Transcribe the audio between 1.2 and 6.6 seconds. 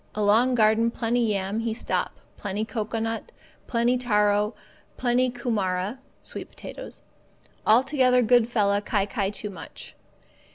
yam he stop, plenty cocoanut, plenty taro, plenty kumara (sweet